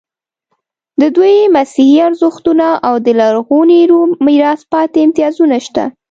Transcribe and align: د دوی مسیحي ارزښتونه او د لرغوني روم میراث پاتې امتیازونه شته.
د 1.01 1.03
دوی 1.15 1.35
مسیحي 1.55 1.97
ارزښتونه 2.07 2.67
او 2.87 2.95
د 3.05 3.07
لرغوني 3.19 3.81
روم 3.91 4.09
میراث 4.25 4.61
پاتې 4.73 4.97
امتیازونه 5.05 5.57
شته. 5.65 5.83